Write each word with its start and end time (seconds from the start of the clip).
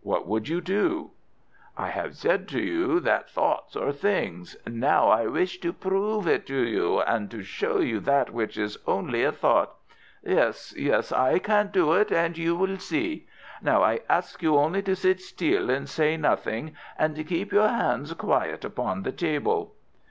"What 0.00 0.26
would 0.26 0.48
you 0.48 0.62
do?" 0.62 1.10
"I 1.76 1.88
have 1.88 2.16
said 2.16 2.48
to 2.48 2.60
you 2.62 2.98
that 3.00 3.28
thoughts 3.28 3.76
are 3.76 3.92
things. 3.92 4.56
Now 4.66 5.10
I 5.10 5.26
wish 5.26 5.58
to 5.60 5.70
prove 5.74 6.26
it 6.26 6.46
to 6.46 6.56
you, 6.64 7.02
and 7.02 7.30
to 7.30 7.42
show 7.42 7.80
you 7.80 8.00
that 8.00 8.32
which 8.32 8.56
is 8.56 8.78
only 8.86 9.22
a 9.22 9.32
thought. 9.32 9.74
Yes, 10.24 10.72
yes, 10.78 11.12
I 11.12 11.38
can 11.40 11.66
do 11.72 11.92
it 11.92 12.10
and 12.10 12.38
you 12.38 12.56
will 12.56 12.78
see. 12.78 13.26
Now 13.60 13.82
I 13.82 14.00
ask 14.08 14.42
you 14.42 14.56
only 14.56 14.80
to 14.80 14.96
sit 14.96 15.20
still 15.20 15.68
and 15.68 15.86
say 15.86 16.16
nothing, 16.16 16.74
and 16.98 17.14
keep 17.28 17.52
ever 17.52 17.56
your 17.56 17.68
hands 17.68 18.10
quiet 18.14 18.64
upon 18.64 19.02
the 19.02 19.12
table." 19.12 19.74